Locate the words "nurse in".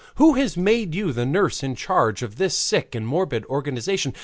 1.27-1.75